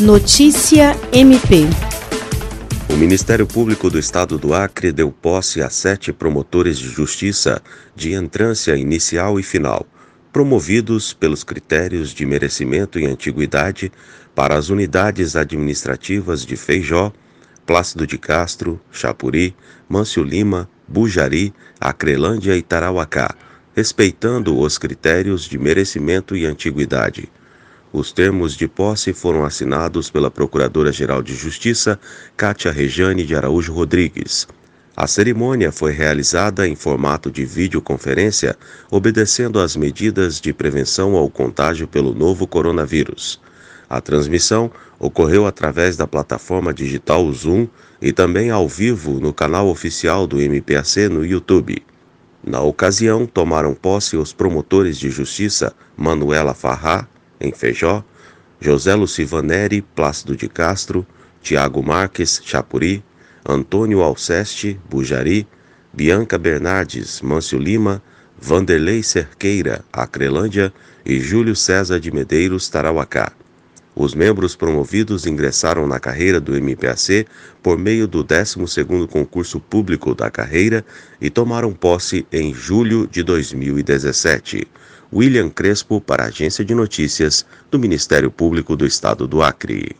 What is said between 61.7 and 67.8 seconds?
Marques Chapuri, Antônio Alceste Bujari, Bianca Bernardes Mâncio